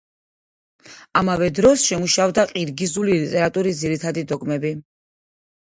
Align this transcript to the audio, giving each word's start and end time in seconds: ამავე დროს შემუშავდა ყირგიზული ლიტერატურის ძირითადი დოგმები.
ამავე 1.21 1.49
დროს 1.59 1.85
შემუშავდა 1.91 2.47
ყირგიზული 2.55 3.21
ლიტერატურის 3.21 3.81
ძირითადი 3.87 4.27
დოგმები. 4.35 4.79